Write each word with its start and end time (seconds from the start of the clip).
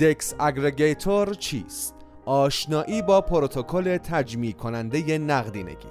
DEX 0.00 0.34
aggregator 0.38 1.34
چیست؟ 1.34 1.94
آشنایی 2.24 3.02
با 3.02 3.20
پروتکل 3.20 3.96
تجمیع 3.96 4.52
کننده 4.52 5.18
نقدینگی 5.18 5.88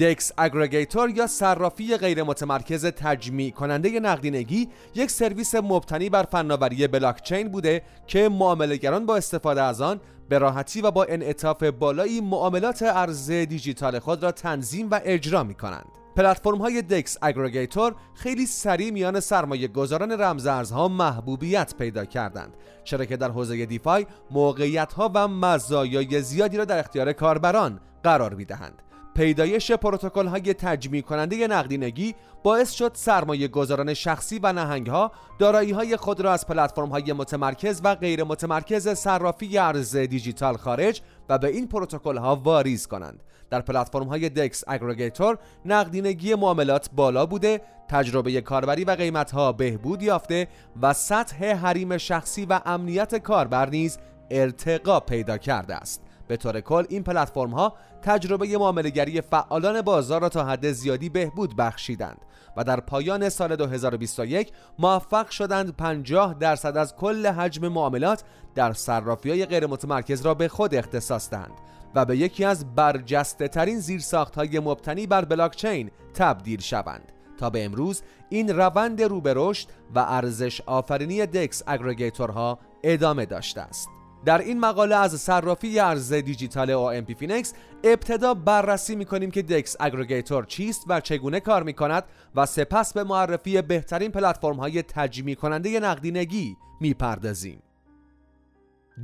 DEX 0.00 0.32
aggregator 0.38 1.10
یا 1.10 1.26
صرافی 1.26 1.96
غیر 1.96 2.22
متمرکز 2.22 2.86
تجمیع 2.86 3.50
کننده 3.50 4.00
نقدینگی 4.00 4.68
یک 4.94 5.10
سرویس 5.10 5.54
مبتنی 5.54 6.10
بر 6.10 6.22
فناوری 6.22 6.86
بلاکچین 6.86 7.48
بوده 7.48 7.82
که 8.06 8.28
معامله‌گران 8.28 9.06
با 9.06 9.16
استفاده 9.16 9.62
از 9.62 9.80
آن 9.80 10.00
به 10.28 10.38
راحتی 10.38 10.80
و 10.80 10.90
با 10.90 11.04
انعطاف 11.04 11.62
بالایی 11.62 12.20
معاملات 12.20 12.82
ارز 12.82 13.30
دیجیتال 13.30 13.98
خود 13.98 14.22
را 14.22 14.32
تنظیم 14.32 14.90
و 14.90 15.00
اجرا 15.04 15.44
می 15.44 15.54
کنند. 15.54 15.99
پلتفرم 16.16 16.58
های 16.58 16.82
DEX 16.82 17.18
aggregator 17.22 17.94
خیلی 18.14 18.46
سریع 18.46 18.90
میان 18.90 19.20
سرمایه 19.20 19.68
گذاران 19.68 20.12
رمزارزها 20.12 20.88
محبوبیت 20.88 21.74
پیدا 21.78 22.04
کردند 22.04 22.54
چرا 22.84 23.04
که 23.04 23.16
در 23.16 23.30
حوزه 23.30 23.66
دیفای 23.66 24.06
موقعیت 24.30 24.92
ها 24.92 25.10
و 25.14 25.28
مزایای 25.28 26.22
زیادی 26.22 26.56
را 26.56 26.64
در 26.64 26.78
اختیار 26.78 27.12
کاربران 27.12 27.80
قرار 28.02 28.34
می 28.34 28.44
دهند 28.44 28.82
پیدایش 29.14 29.72
پروتکل 29.72 30.26
های 30.26 30.54
تجمیع 30.54 31.02
کننده 31.02 31.46
نقدینگی 31.46 32.14
باعث 32.42 32.70
شد 32.70 32.90
سرمایه 32.94 33.48
گذاران 33.48 33.94
شخصی 33.94 34.40
و 34.42 34.52
نهنگ 34.52 34.86
ها 34.86 35.12
دارایی 35.38 35.72
های 35.72 35.96
خود 35.96 36.20
را 36.20 36.32
از 36.32 36.46
پلتفرم 36.46 36.88
های 36.88 37.12
متمرکز 37.12 37.80
و 37.84 37.94
غیر 37.94 38.24
متمرکز 38.24 38.88
صرافی 38.88 39.58
ارز 39.58 39.96
دیجیتال 39.96 40.56
خارج 40.56 41.02
و 41.28 41.38
به 41.38 41.48
این 41.48 41.68
پروتکل 41.68 42.16
ها 42.16 42.36
واریز 42.36 42.86
کنند. 42.86 43.22
در 43.50 43.60
پلتفرم 43.60 44.06
های 44.06 44.28
دکس 44.28 44.64
اگریگیتور 44.68 45.38
نقدینگی 45.64 46.34
معاملات 46.34 46.90
بالا 46.92 47.26
بوده 47.26 47.60
تجربه 47.88 48.40
کاربری 48.40 48.84
و 48.84 48.90
قیمت 48.90 49.30
ها 49.30 49.52
بهبود 49.52 50.02
یافته 50.02 50.48
و 50.82 50.92
سطح 50.92 51.54
حریم 51.54 51.98
شخصی 51.98 52.46
و 52.46 52.60
امنیت 52.66 53.14
کاربر 53.14 53.68
نیز 53.68 53.98
ارتقا 54.30 55.00
پیدا 55.00 55.38
کرده 55.38 55.74
است. 55.74 56.02
به 56.28 56.36
طور 56.36 56.60
کل 56.60 56.84
این 56.88 57.02
پلتفرم 57.02 57.50
ها 57.50 57.74
تجربه 58.02 58.58
معاملهگری 58.58 59.20
فعالان 59.20 59.82
بازار 59.82 60.20
را 60.20 60.28
تا 60.28 60.44
حد 60.44 60.72
زیادی 60.72 61.08
بهبود 61.08 61.56
بخشیدند 61.56 62.18
و 62.56 62.64
در 62.64 62.80
پایان 62.80 63.28
سال 63.28 63.56
2021 63.56 64.52
موفق 64.78 65.30
شدند 65.30 65.76
50 65.76 66.34
درصد 66.34 66.76
از 66.76 66.96
کل 66.96 67.26
حجم 67.26 67.68
معاملات 67.68 68.24
در 68.54 68.72
صرافی 68.72 69.30
های 69.30 69.46
غیر 69.46 69.66
متمرکز 69.66 70.22
را 70.22 70.34
به 70.34 70.48
خود 70.48 70.74
اختصاص 70.74 71.30
دهند. 71.30 71.52
و 71.94 72.04
به 72.04 72.16
یکی 72.16 72.44
از 72.44 72.74
برجسته 72.74 73.48
ترین 73.48 73.80
زیرساخت 73.80 74.34
های 74.34 74.60
مبتنی 74.60 75.06
بر 75.06 75.24
بلاکچین 75.24 75.90
تبدیل 76.14 76.60
شوند 76.60 77.12
تا 77.38 77.50
به 77.50 77.64
امروز 77.64 78.02
این 78.28 78.48
روند 78.48 79.02
رو 79.02 79.20
به 79.20 79.32
رشد 79.36 79.68
و 79.94 79.98
ارزش 79.98 80.60
آفرینی 80.60 81.26
DEX 81.26 81.62
aggregator 81.66 82.50
ها 82.50 82.58
ادامه 82.82 83.26
داشته 83.26 83.60
است 83.60 83.88
در 84.24 84.38
این 84.38 84.60
مقاله 84.60 84.96
از 84.96 85.20
صرافی 85.20 85.78
ارز 85.78 86.12
دیجیتال 86.12 86.70
OMPFinex 86.70 87.54
ابتدا 87.84 88.34
بررسی 88.34 88.96
می‌کنیم 88.96 89.30
که 89.30 89.42
DEX 89.42 89.76
aggregator 89.80 90.44
چیست 90.44 90.84
و 90.88 91.00
چگونه 91.00 91.40
کار 91.40 91.62
می‌کند 91.62 92.04
و 92.34 92.46
سپس 92.46 92.92
به 92.92 93.04
معرفی 93.04 93.62
بهترین 93.62 94.10
پلتفرم 94.10 94.56
های 94.56 94.82
تجمیع 94.82 95.34
کننده 95.34 95.80
نقدینگی 95.80 96.56
می‌پردازیم. 96.80 97.62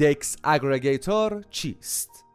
DEX 0.00 0.36
aggregator 0.44 1.44
چیست؟ 1.50 2.25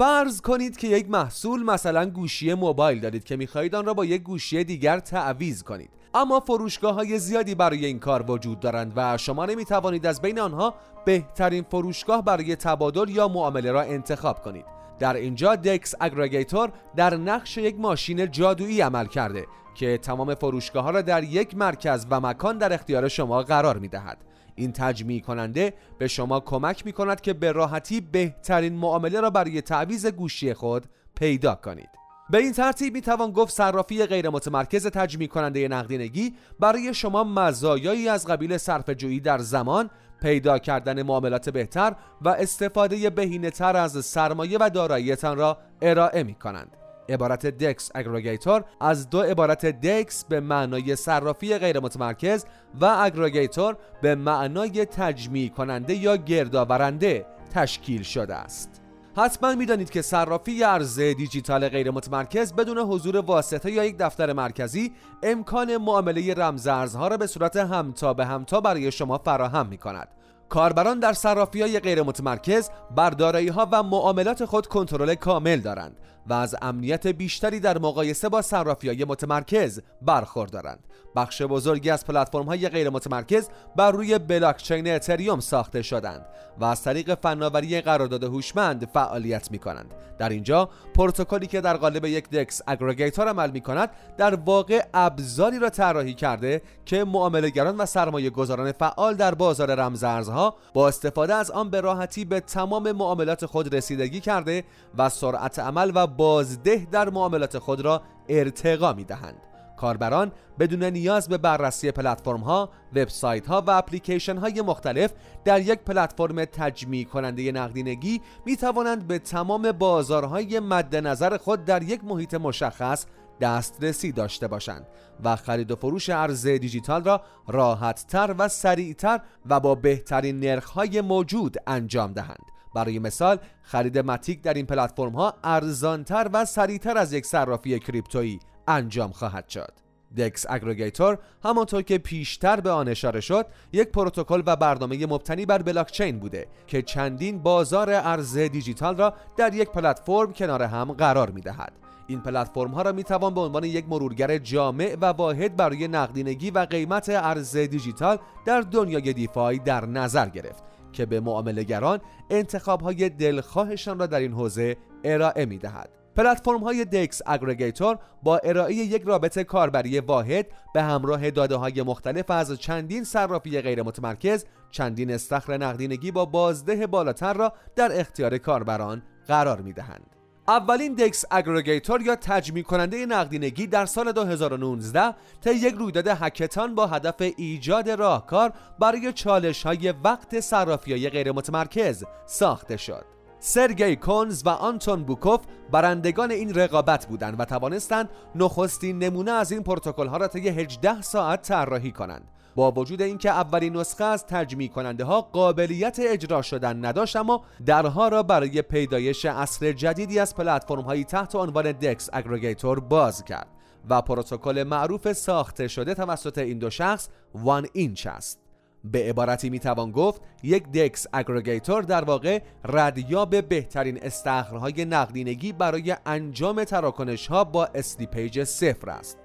فرض 0.00 0.40
کنید 0.40 0.76
که 0.76 0.88
یک 0.88 1.10
محصول 1.10 1.62
مثلا 1.62 2.10
گوشی 2.10 2.54
موبایل 2.54 3.00
دارید 3.00 3.24
که 3.24 3.36
می‌خواهید 3.36 3.74
آن 3.74 3.84
را 3.86 3.94
با 3.94 4.04
یک 4.04 4.22
گوشی 4.22 4.64
دیگر 4.64 4.98
تعویض 4.98 5.62
کنید. 5.62 5.90
اما 6.14 6.40
فروشگاه 6.40 6.94
های 6.94 7.18
زیادی 7.18 7.54
برای 7.54 7.86
این 7.86 7.98
کار 7.98 8.30
وجود 8.30 8.60
دارند 8.60 8.92
و 8.96 9.16
شما 9.16 9.46
نمی 9.46 9.64
توانید 9.64 10.06
از 10.06 10.22
بین 10.22 10.38
آنها 10.38 10.74
بهترین 11.04 11.64
فروشگاه 11.70 12.24
برای 12.24 12.56
تبادل 12.56 13.08
یا 13.08 13.28
معامله 13.28 13.72
را 13.72 13.82
انتخاب 13.82 14.42
کنید. 14.42 14.64
در 14.98 15.14
اینجا 15.14 15.56
دکس 15.56 15.94
اگریگیتور 16.00 16.72
در 16.96 17.16
نقش 17.16 17.56
یک 17.56 17.80
ماشین 17.80 18.30
جادویی 18.30 18.80
عمل 18.80 19.06
کرده 19.06 19.46
که 19.74 19.98
تمام 19.98 20.34
فروشگاه 20.34 20.84
ها 20.84 20.90
را 20.90 21.02
در 21.02 21.24
یک 21.24 21.56
مرکز 21.56 22.06
و 22.10 22.20
مکان 22.20 22.58
در 22.58 22.72
اختیار 22.72 23.08
شما 23.08 23.42
قرار 23.42 23.78
می 23.78 23.88
دهد 23.88 24.18
این 24.54 24.72
تجمیع 24.72 25.20
کننده 25.20 25.74
به 25.98 26.08
شما 26.08 26.40
کمک 26.40 26.86
می 26.86 26.92
کند 26.92 27.20
که 27.20 27.32
به 27.32 27.52
راحتی 27.52 28.00
بهترین 28.00 28.72
معامله 28.72 29.20
را 29.20 29.30
برای 29.30 29.60
تعویض 29.62 30.06
گوشی 30.06 30.54
خود 30.54 30.86
پیدا 31.14 31.54
کنید. 31.54 31.88
به 32.30 32.38
این 32.38 32.52
ترتیب 32.52 32.94
می 32.94 33.00
توان 33.00 33.30
گفت 33.30 33.54
صرافی 33.54 34.06
غیر 34.06 34.30
متمرکز 34.30 34.86
تجمیع 34.86 35.28
کننده 35.28 35.68
نقدینگی 35.68 36.34
برای 36.60 36.94
شما 36.94 37.24
مزایایی 37.24 38.08
از 38.08 38.26
قبیل 38.26 38.58
صرف 38.58 38.90
جویی 38.90 39.20
در 39.20 39.38
زمان 39.38 39.90
پیدا 40.22 40.58
کردن 40.58 41.02
معاملات 41.02 41.50
بهتر 41.50 41.96
و 42.22 42.28
استفاده 42.28 43.10
بهینه 43.10 43.50
تر 43.50 43.76
از 43.76 44.04
سرمایه 44.04 44.58
و 44.60 44.70
داراییتان 44.74 45.36
را 45.36 45.58
ارائه 45.82 46.22
می 46.22 46.34
کنند 46.34 46.76
عبارت 47.10 47.46
دکس 47.46 47.90
اگریگیتور 47.94 48.64
از 48.80 49.10
دو 49.10 49.20
عبارت 49.20 49.66
دکس 49.66 50.24
به 50.24 50.40
معنای 50.40 50.96
صرافی 50.96 51.58
غیر 51.58 51.80
متمرکز 51.80 52.44
و 52.80 52.96
اگریگیتور 53.00 53.76
به 54.02 54.14
معنای 54.14 54.84
تجمیع 54.84 55.48
کننده 55.48 55.94
یا 55.94 56.16
گردآورنده 56.16 57.26
تشکیل 57.54 58.02
شده 58.02 58.34
است. 58.34 58.80
حتما 59.16 59.54
می‌دانید 59.54 59.90
که 59.90 60.02
صرافی 60.02 60.64
ارز 60.64 61.00
دیجیتال 61.00 61.68
غیر 61.68 61.90
متمرکز 61.90 62.52
بدون 62.52 62.78
حضور 62.78 63.16
واسطه 63.16 63.72
یا 63.72 63.84
یک 63.84 63.96
دفتر 63.98 64.32
مرکزی 64.32 64.92
امکان 65.22 65.76
معامله 65.76 66.34
رمزارزها 66.34 67.08
را 67.08 67.16
به 67.16 67.26
صورت 67.26 67.56
همتا 67.56 68.14
به 68.14 68.26
همتا 68.26 68.60
برای 68.60 68.92
شما 68.92 69.18
فراهم 69.18 69.66
می 69.66 69.78
کند 69.78 70.08
کاربران 70.50 70.98
در 70.98 71.12
صرافی 71.12 71.62
های 71.62 71.80
غیر 71.80 72.02
متمرکز 72.02 72.70
بر 72.96 73.48
ها 73.48 73.68
و 73.72 73.82
معاملات 73.82 74.44
خود 74.44 74.66
کنترل 74.66 75.14
کامل 75.14 75.60
دارند. 75.60 75.96
و 76.30 76.32
از 76.32 76.56
امنیت 76.62 77.06
بیشتری 77.06 77.60
در 77.60 77.78
مقایسه 77.78 78.28
با 78.28 78.42
صرافی 78.42 78.88
های 78.88 79.04
متمرکز 79.04 79.80
برخوردارند. 80.02 80.86
بخش 81.16 81.42
بزرگی 81.42 81.90
از 81.90 82.06
پلتفرم 82.06 82.46
های 82.46 82.68
غیر 82.68 82.90
متمرکز 82.90 83.48
بر 83.76 83.90
روی 83.90 84.18
بلاکچین 84.18 84.88
اتریوم 84.88 85.40
ساخته 85.40 85.82
شدند 85.82 86.26
و 86.60 86.64
از 86.64 86.82
طریق 86.82 87.14
فناوری 87.14 87.80
قرارداد 87.80 88.24
هوشمند 88.24 88.88
فعالیت 88.94 89.50
می 89.50 89.58
کنند 89.58 89.94
در 90.18 90.28
اینجا 90.28 90.68
پروتکلی 90.94 91.46
که 91.46 91.60
در 91.60 91.76
قالب 91.76 92.04
یک 92.04 92.30
دکس 92.30 92.62
اگریگیتور 92.66 93.28
عمل 93.28 93.50
می 93.50 93.60
کند 93.60 93.90
در 94.16 94.34
واقع 94.34 94.84
ابزاری 94.94 95.58
را 95.58 95.70
طراحی 95.70 96.14
کرده 96.14 96.62
که 96.84 97.04
معاملهگران 97.04 97.76
و 97.76 97.86
سرمایه 97.86 98.30
گذاران 98.30 98.72
فعال 98.72 99.14
در 99.14 99.34
بازار 99.34 99.74
رمزارزها 99.74 100.54
با 100.74 100.88
استفاده 100.88 101.34
از 101.34 101.50
آن 101.50 101.70
به 101.70 101.80
راحتی 101.80 102.24
به 102.24 102.40
تمام 102.40 102.92
معاملات 102.92 103.46
خود 103.46 103.74
رسیدگی 103.74 104.20
کرده 104.20 104.64
و 104.98 105.08
سرعت 105.08 105.58
عمل 105.58 105.92
و 105.94 106.06
بازده 106.20 106.86
در 106.90 107.10
معاملات 107.10 107.58
خود 107.58 107.80
را 107.80 108.02
ارتقا 108.28 108.92
می 108.92 109.04
دهند 109.04 109.36
کاربران 109.76 110.32
بدون 110.58 110.84
نیاز 110.84 111.28
به 111.28 111.38
بررسی 111.38 111.90
پلتفرم 111.90 112.40
ها، 112.40 112.70
وبسایت 112.94 113.46
ها 113.46 113.62
و 113.66 113.70
اپلیکیشن 113.70 114.36
های 114.36 114.62
مختلف 114.62 115.12
در 115.44 115.60
یک 115.60 115.78
پلتفرم 115.78 116.44
تجمیع 116.44 117.04
کننده 117.04 117.52
نقدینگی 117.52 118.20
می 118.46 118.56
توانند 118.56 119.06
به 119.06 119.18
تمام 119.18 119.72
بازارهای 119.72 120.60
مد 120.60 120.96
نظر 120.96 121.36
خود 121.36 121.64
در 121.64 121.82
یک 121.82 122.04
محیط 122.04 122.34
مشخص 122.34 123.06
دسترسی 123.40 124.12
داشته 124.12 124.48
باشند 124.48 124.86
و 125.24 125.36
خرید 125.36 125.70
و 125.70 125.76
فروش 125.76 126.10
ارز 126.10 126.46
دیجیتال 126.46 127.04
را 127.04 127.20
راحتتر 127.48 128.34
و 128.38 128.48
سریعتر 128.48 129.20
و 129.46 129.60
با 129.60 129.74
بهترین 129.74 130.40
نرخهای 130.40 131.00
موجود 131.00 131.56
انجام 131.66 132.12
دهند. 132.12 132.59
برای 132.74 132.98
مثال 132.98 133.38
خرید 133.62 133.98
متیک 133.98 134.42
در 134.42 134.54
این 134.54 134.66
پلتفرم 134.66 135.12
ها 135.12 135.34
ارزانتر 135.44 136.30
و 136.32 136.44
سریعتر 136.44 136.98
از 136.98 137.12
یک 137.12 137.26
صرافی 137.26 137.78
کریپتویی 137.78 138.40
انجام 138.68 139.12
خواهد 139.12 139.48
شد 139.48 139.72
دکس 140.18 140.46
اگریگیتور 140.48 141.18
همانطور 141.44 141.82
که 141.82 141.98
پیشتر 141.98 142.60
به 142.60 142.70
آن 142.70 142.88
اشاره 142.88 143.20
شد 143.20 143.46
یک 143.72 143.88
پروتکل 143.88 144.42
و 144.46 144.56
برنامه 144.56 145.06
مبتنی 145.06 145.46
بر 145.46 145.62
بلاکچین 145.62 146.18
بوده 146.18 146.46
که 146.66 146.82
چندین 146.82 147.38
بازار 147.38 147.90
ارز 147.90 148.38
دیجیتال 148.38 148.96
را 148.96 149.14
در 149.36 149.54
یک 149.54 149.68
پلتفرم 149.68 150.32
کنار 150.32 150.62
هم 150.62 150.92
قرار 150.92 151.30
می 151.30 151.40
دهد. 151.40 151.72
این 152.06 152.20
پلتفرم 152.20 152.70
ها 152.70 152.82
را 152.82 152.92
می 152.92 153.04
توان 153.04 153.34
به 153.34 153.40
عنوان 153.40 153.64
یک 153.64 153.84
مرورگر 153.88 154.38
جامع 154.38 154.96
و 155.00 155.04
واحد 155.04 155.56
برای 155.56 155.88
نقدینگی 155.88 156.50
و 156.50 156.58
قیمت 156.58 157.08
ارز 157.08 157.56
دیجیتال 157.56 158.18
در 158.46 158.60
دنیای 158.60 159.12
دیفای 159.12 159.58
در 159.58 159.86
نظر 159.86 160.28
گرفت 160.28 160.69
که 160.92 161.06
به 161.06 161.20
معاملهگران 161.20 162.00
انتخاب 162.30 162.80
های 162.80 163.08
دلخواهشان 163.08 163.98
را 163.98 164.06
در 164.06 164.18
این 164.18 164.32
حوزه 164.32 164.76
ارائه 165.04 165.46
می 165.46 165.58
دهد. 165.58 165.90
پلتفرم 166.16 166.64
های 166.64 166.84
دکس 166.84 167.22
اگریگیتور 167.26 167.98
با 168.22 168.38
ارائه 168.38 168.74
یک 168.74 169.02
رابط 169.02 169.38
کاربری 169.38 170.00
واحد 170.00 170.46
به 170.74 170.82
همراه 170.82 171.30
داده 171.30 171.56
های 171.56 171.82
مختلف 171.82 172.30
از 172.30 172.60
چندین 172.60 173.04
صرافی 173.04 173.60
غیر 173.60 173.82
متمرکز 173.82 174.44
چندین 174.70 175.10
استخر 175.10 175.56
نقدینگی 175.56 176.10
با 176.10 176.24
بازده 176.24 176.86
بالاتر 176.86 177.32
را 177.32 177.52
در 177.76 178.00
اختیار 178.00 178.38
کاربران 178.38 179.02
قرار 179.28 179.60
می 179.60 179.72
دهند. 179.72 180.19
اولین 180.48 180.94
دکس 180.94 181.24
اگریگیتور 181.30 182.02
یا 182.02 182.16
تجمیع 182.16 182.62
کننده 182.62 183.06
نقدینگی 183.06 183.66
در 183.66 183.86
سال 183.86 184.12
2019 184.12 185.14
طی 185.44 185.50
یک 185.50 185.74
رویداد 185.74 186.08
هکتان 186.08 186.74
با 186.74 186.86
هدف 186.86 187.14
ایجاد 187.36 187.90
راهکار 187.90 188.52
برای 188.78 189.12
چالش 189.12 189.66
های 189.66 189.94
وقت 190.04 190.40
صرافی 190.40 191.08
غیر 191.08 191.32
متمرکز 191.32 192.04
ساخته 192.26 192.76
شد. 192.76 193.04
سرگی 193.40 193.96
کونز 193.96 194.42
و 194.46 194.48
آنتون 194.48 195.04
بوکوف 195.04 195.40
برندگان 195.70 196.30
این 196.30 196.54
رقابت 196.54 197.06
بودند 197.06 197.40
و 197.40 197.44
توانستند 197.44 198.08
نخستین 198.34 198.98
نمونه 198.98 199.30
از 199.30 199.52
این 199.52 199.62
پروتکل 199.62 200.06
ها 200.06 200.16
را 200.16 200.28
طی 200.28 200.48
18 200.48 201.02
ساعت 201.02 201.42
طراحی 201.42 201.92
کنند. 201.92 202.28
با 202.54 202.70
وجود 202.72 203.02
اینکه 203.02 203.30
اولین 203.30 203.76
نسخه 203.76 204.04
از 204.04 204.26
تجمیع 204.26 204.68
کننده 204.68 205.04
ها 205.04 205.20
قابلیت 205.20 205.98
اجرا 206.02 206.42
شدن 206.42 206.84
نداشت 206.84 207.16
اما 207.16 207.44
درها 207.66 208.08
را 208.08 208.22
برای 208.22 208.62
پیدایش 208.62 209.24
اصر 209.24 209.72
جدیدی 209.72 210.18
از 210.18 210.34
پلتفرم 210.34 210.80
هایی 210.80 211.04
تحت 211.04 211.34
عنوان 211.34 211.72
دکس 211.72 212.10
اگریگیتور 212.12 212.80
باز 212.80 213.24
کرد 213.24 213.48
و 213.88 214.02
پروتکل 214.02 214.62
معروف 214.62 215.12
ساخته 215.12 215.68
شده 215.68 215.94
توسط 215.94 216.38
این 216.38 216.58
دو 216.58 216.70
شخص 216.70 217.08
وان 217.34 217.66
اینچ 217.72 218.06
است. 218.06 218.40
به 218.84 219.08
عبارتی 219.08 219.50
می‌توان 219.50 219.90
گفت 219.90 220.22
یک 220.42 220.72
DEX 220.72 221.06
aggregator 221.12 221.82
در 221.82 222.04
واقع 222.04 222.42
ردیاب 222.64 223.48
بهترین 223.48 223.98
استخرهای 224.02 224.84
نقدینگی 224.84 225.52
برای 225.52 225.96
انجام 226.06 226.64
تراکنش 226.64 227.26
ها 227.26 227.44
با 227.44 227.64
slippage 227.64 228.44
صفر 228.44 228.90
است. 228.90 229.18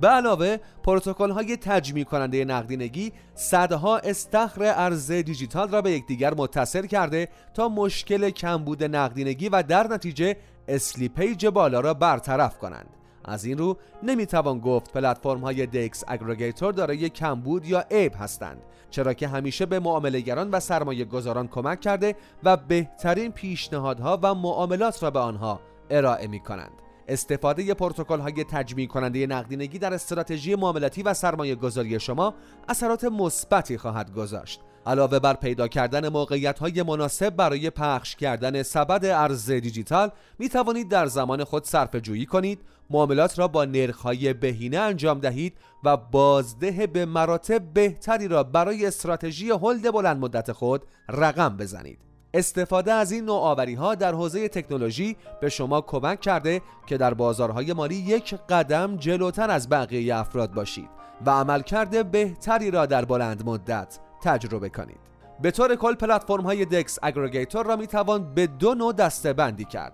به 0.00 0.08
علاوه 0.08 0.56
پروتکل 0.82 1.30
های 1.30 1.56
تجمیع 1.56 2.04
کننده 2.04 2.44
نقدینگی 2.44 3.12
صدها 3.34 3.98
استخر 3.98 4.62
ارز 4.62 5.12
دیجیتال 5.12 5.68
را 5.68 5.82
به 5.82 5.90
یکدیگر 5.90 6.34
متصل 6.34 6.86
کرده 6.86 7.28
تا 7.54 7.68
مشکل 7.68 8.30
کمبود 8.30 8.84
نقدینگی 8.84 9.48
و 9.48 9.62
در 9.62 9.86
نتیجه 9.86 10.36
slippage 10.68 11.46
بالا 11.46 11.80
را 11.80 11.94
برطرف 11.94 12.58
کنند. 12.58 12.86
از 13.24 13.44
این 13.44 13.58
رو 13.58 13.76
نمی‌توان 14.02 14.58
گفت 14.58 14.92
پلتفرم 14.92 15.40
های 15.40 15.66
DEX 15.66 16.04
aggregator 16.08 16.72
دارای 16.72 17.08
کمبود 17.08 17.66
یا 17.66 17.84
عیب 17.90 18.12
هستند 18.18 18.62
چرا 18.90 19.14
که 19.14 19.28
همیشه 19.28 19.66
به 19.66 19.80
معاملهگران 19.80 20.50
و 20.50 20.60
سرمایه 20.60 21.04
گذاران 21.04 21.48
کمک 21.48 21.80
کرده 21.80 22.14
و 22.42 22.56
بهترین 22.56 23.32
پیشنهادها 23.32 24.18
و 24.22 24.34
معاملات 24.34 25.02
را 25.02 25.10
به 25.10 25.18
آنها 25.18 25.60
ارائه 25.90 26.26
می 26.26 26.40
کنند 26.40 26.81
استفاده 27.08 27.74
پروتکل 27.74 28.20
های 28.20 28.44
تجمیع 28.44 28.86
کننده 28.86 29.26
نقدینگی 29.26 29.78
در 29.78 29.94
استراتژی 29.94 30.54
معاملاتی 30.54 31.02
و 31.02 31.14
سرمایه 31.14 31.54
گذاری 31.54 32.00
شما 32.00 32.34
اثرات 32.68 33.04
مثبتی 33.04 33.78
خواهد 33.78 34.14
گذاشت. 34.14 34.60
علاوه 34.86 35.18
بر 35.18 35.34
پیدا 35.34 35.68
کردن 35.68 36.08
موقعیت 36.08 36.58
های 36.58 36.82
مناسب 36.82 37.30
برای 37.30 37.70
پخش 37.70 38.16
کردن 38.16 38.62
سبد 38.62 39.04
ارز 39.04 39.50
دیجیتال 39.50 40.10
می 40.38 40.48
توانید 40.48 40.88
در 40.88 41.06
زمان 41.06 41.44
خود 41.44 41.64
صرف 41.64 41.96
جویی 41.96 42.26
کنید 42.26 42.60
معاملات 42.90 43.38
را 43.38 43.48
با 43.48 43.64
نرخ 43.64 43.98
های 44.00 44.32
بهینه 44.32 44.78
انجام 44.78 45.20
دهید 45.20 45.58
و 45.84 45.96
بازده 45.96 46.86
به 46.86 47.06
مراتب 47.06 47.62
بهتری 47.74 48.28
را 48.28 48.42
برای 48.42 48.86
استراتژی 48.86 49.50
هلد 49.50 49.92
بلند 49.92 50.20
مدت 50.20 50.52
خود 50.52 50.82
رقم 51.08 51.56
بزنید. 51.56 52.11
استفاده 52.34 52.92
از 52.92 53.12
این 53.12 53.24
نوآوری 53.24 53.74
ها 53.74 53.94
در 53.94 54.12
حوزه 54.12 54.48
تکنولوژی 54.48 55.16
به 55.40 55.48
شما 55.48 55.80
کمک 55.80 56.20
کرده 56.20 56.62
که 56.86 56.96
در 56.96 57.14
بازارهای 57.14 57.72
مالی 57.72 57.94
یک 57.94 58.34
قدم 58.34 58.96
جلوتر 58.96 59.50
از 59.50 59.68
بقیه 59.68 60.16
افراد 60.16 60.52
باشید 60.52 60.88
و 61.26 61.30
عملکرد 61.30 62.10
بهتری 62.10 62.70
را 62.70 62.86
در 62.86 63.04
بلند 63.04 63.46
مدت 63.46 63.98
تجربه 64.22 64.68
کنید. 64.68 65.00
به 65.42 65.50
طور 65.50 65.74
کل 65.76 65.94
پلتفرم 65.94 66.42
های 66.42 66.64
دکس 66.64 66.98
اگریگیتور 67.02 67.66
را 67.66 67.76
می 67.76 67.86
توان 67.86 68.34
به 68.34 68.46
دو 68.46 68.74
نوع 68.74 68.92
دسته 68.92 69.32
بندی 69.32 69.64
کرد. 69.64 69.92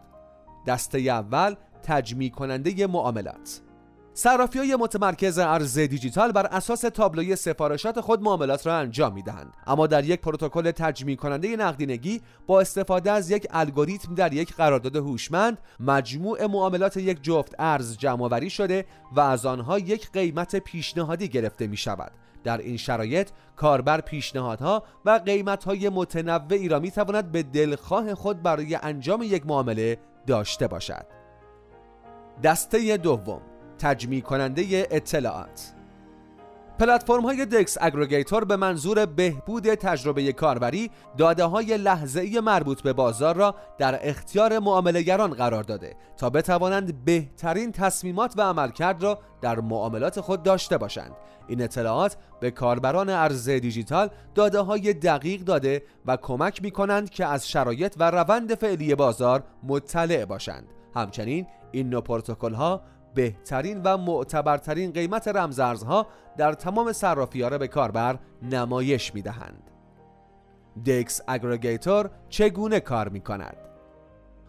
دسته 0.67 0.99
اول 0.99 1.55
تجمیع 1.83 2.31
کننده 2.31 2.87
معاملات. 2.87 3.61
صرافی 4.19 4.59
های 4.59 4.77
متمرکز 4.77 5.39
ارز 5.39 5.79
دیجیتال 5.79 6.33
بر 6.33 6.47
اساس 6.47 6.81
تابلوی 6.81 7.37
سفارشات 7.37 8.01
خود 8.01 8.23
معاملات 8.23 8.67
را 8.67 8.75
انجام 8.75 9.13
می 9.13 9.23
دهند 9.23 9.53
اما 9.67 9.87
در 9.87 10.05
یک 10.05 10.21
پروتکل 10.21 10.71
تجمیع 10.71 11.17
کننده 11.17 11.57
نقدینگی 11.57 12.21
با 12.47 12.61
استفاده 12.61 13.13
از 13.13 13.31
یک 13.31 13.47
الگوریتم 13.51 14.15
در 14.15 14.33
یک 14.33 14.55
قرارداد 14.55 14.97
هوشمند 14.97 15.59
مجموع 15.81 16.47
معاملات 16.47 16.97
یک 16.97 17.23
جفت 17.23 17.55
ارز 17.59 17.97
جمع 17.97 18.49
شده 18.49 18.85
و 19.13 19.21
از 19.21 19.47
آنها 19.47 19.79
یک 19.79 20.11
قیمت 20.13 20.57
پیشنهادی 20.57 21.29
گرفته 21.29 21.67
می 21.67 21.77
شود 21.77 22.13
در 22.45 22.59
این 22.59 22.77
شرایط 22.77 23.29
کاربر 23.57 24.01
پیشنهادها 24.01 24.83
و 25.05 25.11
قیمتهای 25.11 25.89
متنوعی 25.89 26.69
را 26.69 26.79
می 26.79 26.91
تواند 26.91 27.33
به 27.33 27.43
دلخواه 27.43 28.15
خود 28.15 28.43
برای 28.43 28.75
انجام 28.75 29.23
یک 29.23 29.47
معامله 29.47 29.99
داشته 30.27 30.67
باشد. 30.67 31.07
دسته 32.43 32.97
دوم. 32.97 33.48
تجمیع 33.79 34.21
کننده 34.21 34.89
اطلاعات. 34.91 35.73
پلتفرم 36.79 37.23
های 37.23 37.47
دکس 37.47 37.77
اگریگیتور 37.81 38.45
به 38.45 38.57
منظور 38.57 39.07
بهبود 39.07 39.75
تجربه 39.75 40.33
کاربری 40.33 40.91
داده 41.17 41.45
های 41.45 41.77
لحظه 41.77 42.41
مربوط 42.41 42.83
به 42.83 42.93
بازار 42.93 43.37
را 43.37 43.55
در 43.79 44.09
اختیار 44.09 44.59
معاملهگران 44.59 45.31
قرار 45.31 45.63
داده 45.63 45.97
تا 46.17 46.31
بتوانند 46.31 47.05
بهترین 47.05 47.73
تصمیمات 47.73 48.35
و 48.37 48.43
عملکرد 48.43 49.03
را 49.03 49.19
در 49.41 49.61
معاملات 49.61 50.21
خود 50.21 50.43
داشته 50.43 50.79
باشند. 50.79 51.13
این 51.49 51.63
اطلاعات 51.63 52.17
به 52.41 52.51
کاربران 52.51 53.09
ارز 53.09 53.49
دیجیتال 53.49 54.11
داده 54.35 54.61
های 54.61 54.93
دقیق 54.93 55.41
داده 55.41 55.83
و 56.07 56.17
کمک 56.17 56.63
می 56.63 56.71
کنند 56.71 57.11
که 57.11 57.27
از 57.27 57.49
شرایط 57.49 57.95
و 57.99 58.11
روند 58.11 58.55
فعلی 58.55 58.95
بازار 58.95 59.43
مطلع 59.63 60.25
باشند. 60.25 60.65
همچنین 60.95 61.47
این 61.73 61.91
نوع 61.91 62.03
پروتکل 62.03 62.55
ها 62.55 62.83
بهترین 63.19 63.83
و 63.83 63.97
معتبرترین 63.97 64.93
قیمت 64.93 65.29
رمزارزها 65.29 66.07
در 66.37 66.53
تمام 66.53 66.93
صرافی 66.93 67.41
را 67.41 67.59
به 67.59 67.69
کاربر 67.69 68.19
نمایش 68.43 69.15
می 69.15 69.23
دهند. 69.23 69.71
دکس 70.87 71.21
اگریگیتور 71.29 72.11
چگونه 72.29 72.81
کار 72.81 73.09
می 73.09 73.21
کند؟ 73.21 73.57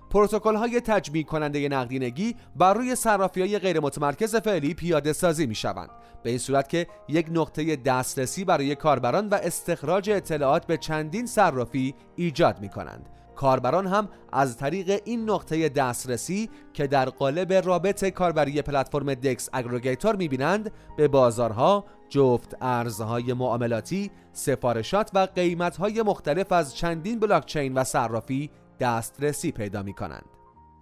پروتکل 0.10 0.56
های 0.56 0.81
تجمیع 0.81 1.24
کننده 1.24 1.69
نقدینگی 1.69 2.36
بر 2.56 2.74
روی 2.74 2.95
صرافی 2.95 3.42
های 3.42 3.60
غیر 3.60 3.80
متمرکز 3.80 4.36
فعلی 4.36 4.74
پیاده 4.74 5.13
سازی 5.13 5.45
می 5.45 5.56
شوند 5.56 5.89
به 6.24 6.30
این 6.30 6.39
صورت 6.39 6.69
که 6.69 6.88
یک 7.07 7.27
نقطه 7.31 7.75
دسترسی 7.75 8.45
برای 8.45 8.75
کاربران 8.75 9.30
و 9.30 9.36
استخراج 9.36 10.10
اطلاعات 10.10 10.65
به 10.65 10.77
چندین 10.77 11.25
صرافی 11.25 11.95
ایجاد 12.15 12.62
می 12.62 12.69
کنند 12.69 13.10
کاربران 13.39 13.88
هم 13.88 14.09
از 14.31 14.57
طریق 14.57 15.01
این 15.06 15.30
نقطه 15.30 15.69
دسترسی 15.69 16.50
که 16.74 16.88
در 16.88 17.09
قالب 17.09 17.53
رابط 17.53 18.05
کاربری 18.05 18.62
پلتفرم 18.62 19.13
دکس 19.13 19.50
اگریگیتور 19.53 20.15
می‌بینند 20.15 20.72
به 20.98 21.08
بازارها، 21.08 21.86
جفت 22.10 22.55
ارزهای 22.62 23.34
معاملاتی، 23.34 24.12
سفارشات 24.34 25.12
و 25.13 25.27
قیمتهای 25.36 26.01
مختلف 26.01 26.51
از 26.51 26.75
چندین 26.75 27.19
بلاکچین 27.19 27.74
و 27.74 27.84
صرافی 27.84 28.50
دسترسی 28.79 29.51
پیدا 29.51 29.84
می 29.84 29.93
کنند. 29.93 30.38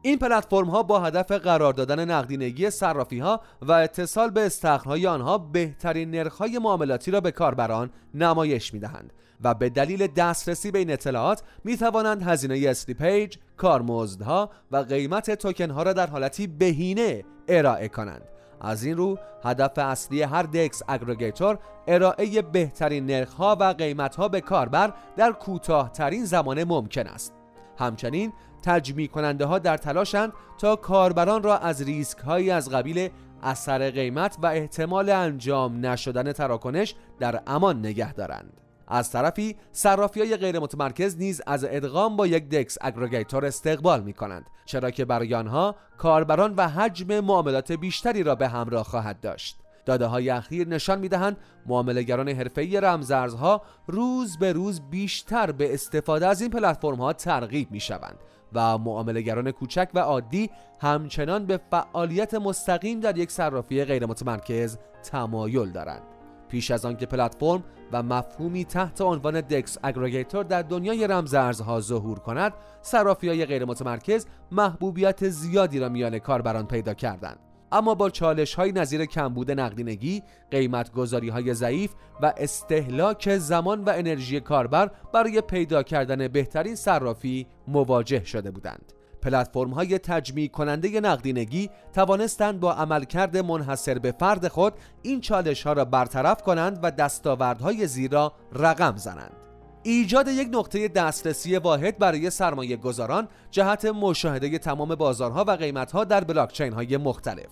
این 0.07 0.19
پلتفرم 0.19 0.69
ها 0.69 0.83
با 0.83 0.99
هدف 0.99 1.31
قرار 1.31 1.73
دادن 1.73 2.11
نقدینگی 2.11 2.69
صرافی 2.69 3.19
ها 3.19 3.41
و 3.61 3.71
اتصال 3.71 4.29
به 4.29 4.45
استخرهای 4.45 5.07
آنها 5.07 5.37
بهترین 5.37 6.11
نرخ 6.11 6.41
معاملاتی 6.41 7.11
را 7.11 7.21
به 7.21 7.31
کاربران 7.31 7.89
نمایش 8.13 8.73
می 8.73 8.79
دهند 8.79 9.13
و 9.43 9.53
به 9.53 9.69
دلیل 9.69 10.07
دسترسی 10.07 10.71
به 10.71 10.79
این 10.79 10.91
اطلاعات 10.91 11.43
می 11.63 11.77
توانند 11.77 12.23
هزینه 12.23 12.69
slippage، 12.69 13.37
کارمزدها 13.57 14.49
و 14.71 14.77
قیمت 14.77 15.31
توکن 15.31 15.69
ها 15.69 15.83
را 15.83 15.93
در 15.93 16.07
حالتی 16.07 16.47
بهینه 16.47 17.23
ارائه 17.47 17.87
کنند. 17.87 18.23
از 18.61 18.83
این 18.83 18.97
رو 18.97 19.17
هدف 19.43 19.77
اصلی 19.77 20.21
هر 20.21 20.43
DEX 20.43 20.81
aggregator 20.87 21.59
ارائه 21.87 22.41
بهترین 22.41 23.05
نرخ 23.05 23.33
ها 23.33 23.57
و 23.59 23.63
قیمت 23.63 24.15
ها 24.15 24.27
به 24.27 24.41
کاربر 24.41 24.93
در 25.17 25.31
کوتاهترین 25.31 26.25
زمان 26.25 26.63
ممکن 26.63 27.07
است. 27.07 27.33
همچنین 27.79 28.33
تجمیع 28.63 29.07
کننده 29.07 29.45
ها 29.45 29.59
در 29.59 29.77
تلاشند 29.77 30.33
تا 30.57 30.75
کاربران 30.75 31.43
را 31.43 31.57
از 31.57 31.81
ریسک 31.81 32.19
هایی 32.19 32.51
از 32.51 32.69
قبیل 32.69 33.09
اثر 33.43 33.89
قیمت 33.91 34.37
و 34.41 34.45
احتمال 34.45 35.09
انجام 35.09 35.85
نشدن 35.85 36.31
تراکنش 36.31 36.95
در 37.19 37.41
امان 37.47 37.79
نگه 37.79 38.13
دارند. 38.13 38.61
از 38.87 39.11
طرفی 39.11 39.55
صرافی 39.71 40.19
های 40.19 40.37
غیر 40.37 40.59
متمرکز 40.59 41.17
نیز 41.17 41.41
از 41.47 41.65
ادغام 41.69 42.15
با 42.15 42.27
یک 42.27 42.49
دکس 42.49 42.77
اگریگیتور 42.81 43.45
استقبال 43.45 44.03
می 44.03 44.13
کنند 44.13 44.45
چرا 44.65 44.91
که 44.91 45.05
برای 45.05 45.33
آنها 45.35 45.75
کاربران 45.97 46.53
و 46.55 46.67
حجم 46.67 47.19
معاملات 47.19 47.71
بیشتری 47.71 48.23
را 48.23 48.35
به 48.35 48.47
همراه 48.47 48.83
خواهد 48.83 49.19
داشت 49.19 49.57
داده 49.85 50.05
های 50.05 50.29
اخیر 50.29 50.67
نشان 50.67 50.99
می 50.99 51.09
دهند 51.09 51.37
معاملهگران 51.65 52.29
حرفه‌ای 52.29 52.81
رمزارزها 52.81 53.61
روز 53.87 54.37
به 54.37 54.53
روز 54.53 54.81
بیشتر 54.89 55.51
به 55.51 55.73
استفاده 55.73 56.27
از 56.27 56.41
این 56.41 56.49
پلتفرم 56.49 57.01
ها 57.01 57.13
ترغیب 57.13 57.71
می 57.71 57.79
شوند 57.79 58.17
و 58.53 58.77
معاملهگران 58.77 59.51
کوچک 59.51 59.89
و 59.93 59.99
عادی 59.99 60.49
همچنان 60.79 61.45
به 61.45 61.59
فعالیت 61.71 62.33
مستقیم 62.33 62.99
در 62.99 63.17
یک 63.17 63.31
صرافی 63.31 63.85
غیر 63.85 64.05
متمرکز 64.05 64.77
تمایل 65.03 65.71
دارند. 65.71 66.01
پیش 66.49 66.71
از 66.71 66.85
آنکه 66.85 67.05
پلتفرم 67.05 67.63
و 67.91 68.03
مفهومی 68.03 68.65
تحت 68.65 69.01
عنوان 69.01 69.41
دکس 69.41 69.77
اگریگیتور 69.83 70.43
در 70.43 70.61
دنیای 70.61 71.07
رمز 71.07 71.33
ارزها 71.33 71.81
ظهور 71.81 72.19
کند 72.19 72.53
صرافی 72.81 73.29
های 73.29 73.45
غیر 73.45 73.65
متمرکز 73.65 74.25
محبوبیت 74.51 75.29
زیادی 75.29 75.79
را 75.79 75.89
میان 75.89 76.19
کاربران 76.19 76.67
پیدا 76.67 76.93
کردند. 76.93 77.46
اما 77.71 77.95
با 77.95 78.09
چالش 78.09 78.53
های 78.55 78.71
نظیر 78.71 79.05
کمبود 79.05 79.51
نقدینگی، 79.51 80.23
قیمت 80.51 80.91
گذاری 80.91 81.29
های 81.29 81.53
ضعیف 81.53 81.91
و 82.21 82.33
استهلاک 82.37 83.37
زمان 83.37 83.83
و 83.83 83.91
انرژی 83.95 84.39
کاربر 84.39 84.91
برای 85.13 85.41
پیدا 85.41 85.83
کردن 85.83 86.27
بهترین 86.27 86.75
صرافی 86.75 87.47
مواجه 87.67 88.23
شده 88.23 88.51
بودند. 88.51 88.93
پلتفرم 89.21 89.69
های 89.69 89.99
تجمیع 89.99 90.47
کننده 90.47 90.99
نقدینگی 90.99 91.69
توانستند 91.93 92.59
با 92.59 92.73
عملکرد 92.73 93.37
منحصر 93.37 93.99
به 93.99 94.11
فرد 94.11 94.47
خود 94.47 94.73
این 95.01 95.21
چالش 95.21 95.63
ها 95.67 95.73
را 95.73 95.85
برطرف 95.85 96.41
کنند 96.41 96.79
و 96.83 96.91
دستاوردهای 96.91 97.87
زیرا 97.87 98.33
رقم 98.53 98.97
زنند. 98.97 99.46
ایجاد 99.89 100.27
یک 100.27 100.49
نقطه 100.51 100.87
دسترسی 100.87 101.57
واحد 101.57 101.97
برای 101.97 102.29
سرمایه 102.29 102.77
گذاران 102.77 103.27
جهت 103.51 103.85
مشاهده 103.85 104.57
تمام 104.57 104.95
بازارها 104.95 105.45
و 105.47 105.51
قیمتها 105.51 106.03
در 106.03 106.23
بلاکچین 106.23 106.73
های 106.73 106.97
مختلف. 106.97 107.47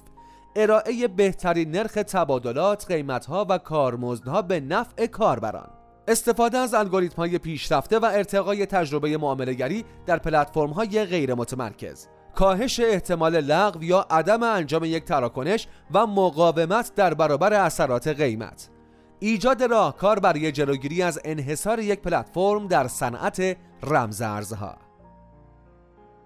ارائه 0.56 1.08
بهترین 1.08 1.72
نرخ 1.72 1.94
تبادلات، 1.94 2.86
قیمتها 2.88 3.46
و 3.50 3.58
کارمزدها 3.58 4.42
به 4.42 4.60
نفع 4.60 5.06
کاربران. 5.06 5.70
استفاده 6.08 6.58
از 6.58 6.74
الگوریتم 6.74 7.16
های 7.16 7.38
پیشرفته 7.38 8.00
و 8.00 8.06
ارتقای 8.06 8.66
تجربه 8.66 9.18
معاملهگری 9.18 9.86
در 10.06 10.18
پلتفرم 10.18 10.70
های 10.70 11.06
غیر 11.06 11.34
متمرکز 11.34 12.08
کاهش 12.36 12.80
احتمال 12.80 13.42
لغو 13.42 13.84
یا 13.84 14.06
عدم 14.10 14.44
انجام 14.44 14.84
یک 14.84 15.04
تراکنش 15.04 15.68
و 15.94 16.08
مقاومت 16.08 16.92
در 16.96 17.14
برابر 17.14 17.54
اثرات 17.54 18.08
قیمت. 18.08 18.70
ایجاد 19.20 19.64
راهکار 19.64 20.20
برای 20.20 20.52
جلوگیری 20.52 21.02
از 21.02 21.20
انحصار 21.26 21.80
یک 21.80 22.00
پلتفرم 22.00 22.68
در 22.68 22.88
صنعت 22.88 23.58
رمزارزها. 23.84 24.78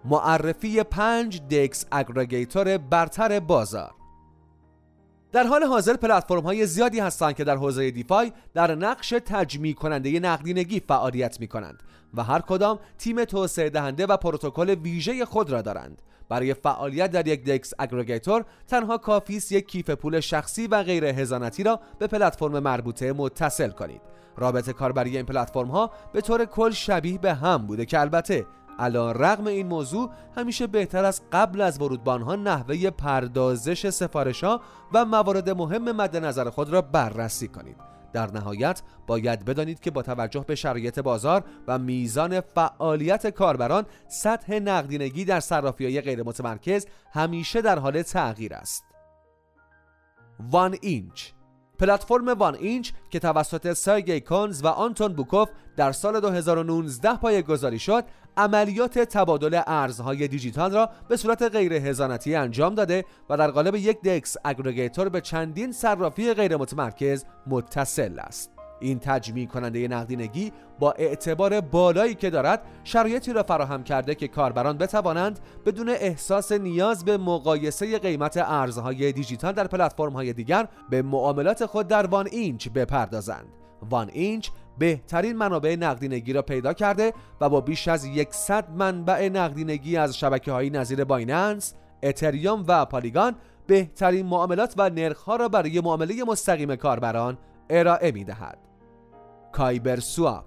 معرفی 0.05 0.83
پنج 0.83 1.41
دکس 1.41 1.85
اگریگیتور 1.91 2.77
برتر 2.77 3.39
بازار. 3.39 3.98
در 5.31 5.47
حال 5.47 5.63
حاضر 5.63 5.93
پلتفرم 5.93 6.43
های 6.43 6.65
زیادی 6.65 6.99
هستند 6.99 7.35
که 7.35 7.43
در 7.43 7.55
حوزه 7.55 7.91
دیفای 7.91 8.31
در 8.53 8.75
نقش 8.75 9.09
تجمیع 9.09 9.73
کننده 9.73 10.19
نقدینگی 10.19 10.79
فعالیت 10.79 11.39
می 11.39 11.47
کنند 11.47 11.83
و 12.13 12.23
هر 12.23 12.39
کدام 12.39 12.79
تیم 12.97 13.25
توسعه 13.25 13.69
دهنده 13.69 14.05
و 14.05 14.17
پروتکل 14.17 14.69
ویژه 14.69 15.25
خود 15.25 15.49
را 15.49 15.61
دارند. 15.61 16.01
برای 16.29 16.53
فعالیت 16.53 17.11
در 17.11 17.27
یک 17.27 17.45
دکس 17.45 17.73
اگریگیتور 17.79 18.45
تنها 18.67 18.97
کافی 18.97 19.37
است 19.37 19.51
یک 19.51 19.67
کیف 19.67 19.89
پول 19.89 20.19
شخصی 20.19 20.67
و 20.67 20.83
غیر 20.83 21.05
هزانتی 21.05 21.63
را 21.63 21.79
به 21.99 22.07
پلتفرم 22.07 22.59
مربوطه 22.59 23.13
متصل 23.13 23.69
کنید. 23.69 24.01
رابط 24.37 24.69
کاربری 24.69 25.17
این 25.17 25.25
پلتفرم 25.25 25.67
ها 25.67 25.91
به 26.13 26.21
طور 26.21 26.45
کل 26.45 26.71
شبیه 26.71 27.17
به 27.17 27.33
هم 27.33 27.57
بوده 27.57 27.85
که 27.85 27.99
البته 27.99 28.45
علا 28.79 29.11
رغم 29.11 29.47
این 29.47 29.67
موضوع 29.67 30.09
همیشه 30.35 30.67
بهتر 30.67 31.05
از 31.05 31.21
قبل 31.31 31.61
از 31.61 31.81
ورود 31.81 32.03
به 32.03 32.11
آنها 32.11 32.35
نحوه 32.35 32.89
پردازش 32.89 33.89
سفارش 33.89 34.43
ها 34.43 34.61
و 34.93 35.05
موارد 35.05 35.49
مهم 35.49 35.91
مد 35.91 36.17
نظر 36.17 36.49
خود 36.49 36.69
را 36.69 36.81
بررسی 36.81 37.47
کنید. 37.47 37.89
در 38.13 38.31
نهایت 38.31 38.81
باید 39.07 39.45
بدانید 39.45 39.79
که 39.79 39.91
با 39.91 40.01
توجه 40.01 40.45
به 40.47 40.55
شرایط 40.55 40.99
بازار 40.99 41.43
و 41.67 41.79
میزان 41.79 42.41
فعالیت 42.41 43.27
کاربران 43.27 43.85
سطح 44.07 44.53
نقدینگی 44.53 45.25
در 45.25 45.39
صرافی 45.39 45.85
های 45.85 46.01
غیر 46.01 46.23
متمرکز 46.23 46.87
همیشه 47.11 47.61
در 47.61 47.79
حال 47.79 48.01
تغییر 48.01 48.53
است. 48.53 48.83
وان 50.39 50.75
اینچ 50.81 51.31
پلتفرم 51.79 52.27
وان 52.29 52.55
اینچ 52.55 52.91
که 53.09 53.19
توسط 53.19 53.73
سایگی 53.73 54.19
کونز 54.19 54.63
و 54.63 54.67
آنتون 54.67 55.13
بوکوف 55.13 55.49
در 55.77 55.91
سال 55.91 56.19
2019 56.19 57.15
پای 57.15 57.43
گذاری 57.43 57.79
شد 57.79 58.03
عملیات 58.39 58.99
تبادل 58.99 59.61
ارزهای 59.67 60.27
دیجیتال 60.27 60.71
را 60.71 60.89
به 61.07 61.17
صورت 61.17 61.41
غیر 61.41 61.73
هزانتی 61.73 62.35
انجام 62.35 62.75
داده 62.75 63.05
و 63.29 63.37
در 63.37 63.51
قالب 63.51 63.75
یک 63.75 64.01
دکس 64.01 64.37
اگریگیتور 64.45 65.09
به 65.09 65.21
چندین 65.21 65.71
صرافی 65.71 66.33
غیر 66.33 66.57
متمرکز 66.57 67.25
متصل 67.47 68.19
است. 68.19 68.51
این 68.79 68.99
تجمیع 68.99 69.47
کننده 69.47 69.87
نقدینگی 69.87 70.51
با 70.79 70.91
اعتبار 70.91 71.61
بالایی 71.61 72.15
که 72.15 72.29
دارد 72.29 72.61
شرایطی 72.83 73.33
را 73.33 73.43
فراهم 73.43 73.83
کرده 73.83 74.15
که 74.15 74.27
کاربران 74.27 74.77
بتوانند 74.77 75.39
بدون 75.65 75.89
احساس 75.89 76.51
نیاز 76.51 77.05
به 77.05 77.17
مقایسه 77.17 77.99
قیمت 77.99 78.37
ارزهای 78.37 79.11
دیجیتال 79.11 79.53
در 79.53 79.67
پلتفرم‌های 79.67 80.33
دیگر 80.33 80.67
به 80.89 81.01
معاملات 81.01 81.65
خود 81.65 81.87
در 81.87 82.05
وان 82.05 82.27
اینچ 82.31 82.67
بپردازند. 82.69 83.47
وان 83.89 84.09
اینچ 84.13 84.49
بهترین 84.79 85.37
منابع 85.37 85.75
نقدینگی 85.75 86.33
را 86.33 86.41
پیدا 86.41 86.73
کرده 86.73 87.13
و 87.41 87.49
با 87.49 87.61
بیش 87.61 87.87
از 87.87 88.07
100 88.29 88.69
منبع 88.69 89.29
نقدینگی 89.29 89.97
از 89.97 90.17
شبکه 90.17 90.51
های 90.51 90.69
نظیر 90.69 91.03
بایننس، 91.03 91.73
اتریوم 92.03 92.65
و 92.67 92.85
پالیگان 92.85 93.35
بهترین 93.67 94.25
معاملات 94.25 94.73
و 94.77 94.89
نرخها 94.89 95.35
را 95.35 95.49
برای 95.49 95.81
معامله 95.81 96.23
مستقیم 96.23 96.75
کاربران 96.75 97.37
ارائه 97.69 98.11
می 98.11 98.23
دهد. 98.23 98.57
کایبر 99.51 99.99
سواپ 99.99 100.45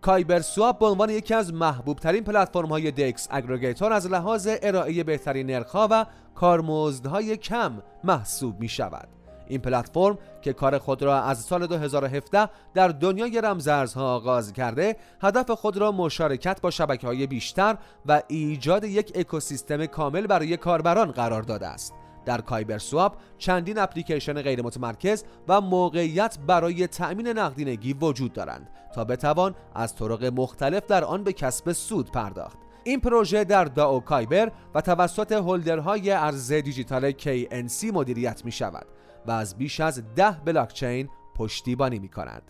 کایبر 0.00 0.40
سواپ 0.40 0.78
به 0.78 0.86
عنوان 0.86 1.10
یکی 1.10 1.34
از 1.34 1.54
محبوب 1.54 1.98
ترین 1.98 2.24
پلتفرم 2.24 2.68
های 2.68 2.90
دکس 2.90 3.28
اگریگیتور 3.30 3.92
از 3.92 4.06
لحاظ 4.10 4.48
ارائه 4.62 5.04
بهترین 5.04 5.46
نرخها 5.46 5.88
و 5.90 6.06
کارمزدهای 6.34 7.36
کم 7.36 7.82
محسوب 8.04 8.60
می 8.60 8.68
شود. 8.68 9.15
این 9.48 9.60
پلتفرم 9.60 10.18
که 10.42 10.52
کار 10.52 10.78
خود 10.78 11.02
را 11.02 11.22
از 11.22 11.40
سال 11.40 11.66
2017 11.66 12.48
در 12.74 12.88
دنیای 12.88 13.40
رمزارزها 13.40 14.14
آغاز 14.14 14.52
کرده 14.52 14.96
هدف 15.20 15.50
خود 15.50 15.76
را 15.76 15.92
مشارکت 15.92 16.60
با 16.60 16.70
شبکه 16.70 17.06
های 17.06 17.26
بیشتر 17.26 17.76
و 18.06 18.22
ایجاد 18.28 18.84
یک 18.84 19.12
اکوسیستم 19.14 19.86
کامل 19.86 20.26
برای 20.26 20.56
کاربران 20.56 21.10
قرار 21.10 21.42
داده 21.42 21.66
است. 21.66 21.94
در 22.24 22.40
کایبر 22.40 22.78
سواب 22.78 23.16
چندین 23.38 23.78
اپلیکیشن 23.78 24.42
غیر 24.42 24.62
متمرکز 24.62 25.24
و 25.48 25.60
موقعیت 25.60 26.38
برای 26.46 26.86
تأمین 26.86 27.28
نقدینگی 27.28 27.92
وجود 27.92 28.32
دارند 28.32 28.70
تا 28.94 29.04
بتوان 29.04 29.54
از 29.74 29.94
طرق 29.94 30.24
مختلف 30.24 30.86
در 30.86 31.04
آن 31.04 31.24
به 31.24 31.32
کسب 31.32 31.72
سود 31.72 32.10
پرداخت. 32.10 32.58
این 32.84 33.00
پروژه 33.00 33.44
در 33.44 33.64
داو 33.64 34.00
کایبر 34.00 34.52
و 34.74 34.80
توسط 34.80 35.32
هولدرهای 35.32 36.10
ارز 36.10 36.52
دیجیتال 36.52 37.12
KNC 37.12 37.84
مدیریت 37.84 38.44
می 38.44 38.52
شود 38.52 38.86
و 39.26 39.30
از 39.30 39.58
بیش 39.58 39.80
از 39.80 40.14
ده 40.14 40.30
بلاکچین 40.30 41.08
پشتیبانی 41.34 41.98
می 41.98 42.08
کند. 42.08 42.42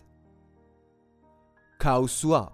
کاوسواپ 1.79 2.51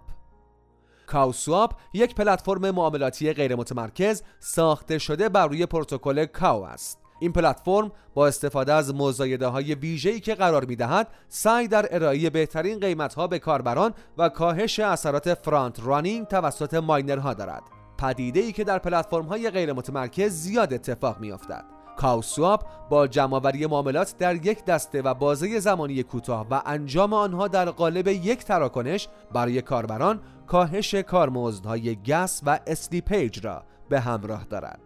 کاوسواپ 1.08 1.74
یک 1.94 2.16
پلتفرم 2.16 2.72
معاملاتی 2.72 3.34
غیر 3.34 3.56
متمرکز 3.56 4.24
ساخته 4.40 4.98
شده 4.98 5.30
بر 5.30 5.48
روی 5.48 5.66
پروتکل 5.66 6.26
کاو 6.26 6.64
است. 6.64 7.00
این 7.20 7.32
پلتفرم 7.32 7.92
با 8.14 8.28
استفاده 8.28 8.74
از 8.74 8.96
مزایده 8.96 9.48
های 9.48 9.76
ویژه‌ای 9.76 10.20
که 10.20 10.36
قرار 10.36 10.66
می‌دهد 10.66 11.08
سعی 11.30 11.68
در 11.68 11.96
ارائه 11.96 12.30
بهترین 12.30 12.80
قیمت‌ها 12.80 13.28
به 13.28 13.40
کاربران 13.40 13.94
و 14.18 14.30
کاهش 14.30 14.80
اثرات 14.80 15.34
فرانت 15.34 15.80
رانینگ 15.84 16.28
توسط 16.28 16.74
ماینرها 16.74 17.34
دارد. 17.34 17.64
پدیده‌ای 17.98 18.52
که 18.52 18.64
در 18.64 18.80
پلتفرم‌های 18.80 19.50
غیر 19.50 19.74
متمرکز 19.74 20.32
زیاد 20.32 20.74
اتفاق 20.74 21.20
می‌افتد. 21.20 21.66
CowSwap 21.96 22.64
با 22.90 23.08
جمع‌آوری 23.08 23.66
معاملات 23.66 24.18
در 24.18 24.46
یک 24.46 24.66
دسته 24.66 25.02
و 25.02 25.14
بازه 25.14 25.60
زمانی 25.60 26.04
کوتاه 26.04 26.48
و 26.50 26.62
انجام 26.66 27.14
آنها 27.14 27.48
در 27.48 27.70
قالب 27.70 28.08
یک 28.08 28.40
تراکنش 28.40 29.08
برای 29.34 29.62
کاربران 29.62 30.22
کاهش 30.48 30.96
کارمزدهای 30.96 31.96
gas 31.96 32.42
و 32.46 32.60
slippage 32.68 33.46
را 33.46 33.64
به 33.90 34.00
همراه 34.00 34.44
دارد. 34.44 34.80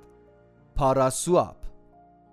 ParaSwap 0.75 1.55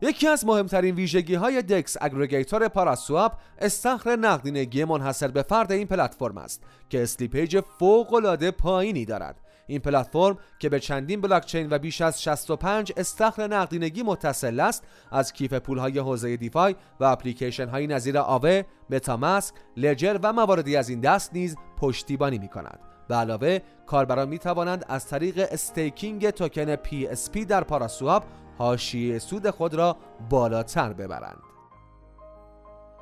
یکی 0.03 0.29
از 0.29 0.47
مهمترین 0.47 0.95
ویژگی 0.95 1.35
های 1.35 1.63
DEX 1.63 1.97
aggregator 2.01 2.69
ParaSwap 2.69 3.33
استخر 3.59 4.17
نقدینگی 4.17 4.85
منحصر 4.85 5.29
به 5.29 5.43
فرد 5.43 5.73
این 5.73 5.87
پلتفرم 5.87 6.39
است 6.39 6.63
که 6.89 7.03
slippage 7.03 7.61
فوق 7.79 8.15
العاده 8.15 8.51
پایینی 8.51 9.05
دارد 9.05 9.41
این 9.67 9.79
پلتفرم 9.79 10.39
که 10.59 10.69
به 10.69 10.81
چندین 10.81 11.21
بلاکچین 11.21 11.69
و 11.71 11.79
بیش 11.79 12.01
از 12.01 12.23
65 12.23 12.93
استخر 12.97 13.47
نقدینگی 13.47 14.03
متصل 14.03 14.61
است 14.61 14.85
از 15.11 15.33
کیف 15.33 15.53
پولهای 15.53 15.99
حوزه 15.99 16.37
DeFi 16.37 16.77
و 17.01 17.05
اپلیکیشن 17.05 17.69
های 17.69 17.87
نظیر 17.87 18.19
آوه، 18.19 18.63
MetaMask، 18.91 19.55
Ledger 19.77 20.19
و 20.23 20.33
مواردی 20.33 20.77
از 20.77 20.89
این 20.89 21.01
دست 21.01 21.35
نیز 21.35 21.57
پشتیبانی 21.77 22.39
می 22.39 22.49
کند. 22.49 22.81
به 23.09 23.15
علاوه 23.15 23.59
کاربران 23.87 24.29
می 24.29 24.39
توانند 24.39 24.85
از 24.89 25.07
طریق 25.07 25.49
staking 25.51 26.31
توکن 26.31 26.77
PSP 26.77 27.39
در 27.49 27.65
ParaSwap 27.65 28.25
حاشیه 28.59 29.19
سود 29.19 29.51
خود 29.51 29.75
را 29.75 29.97
بالاتر 30.31 30.93
ببرند. 30.93 31.43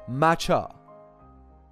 مچا 0.08 0.68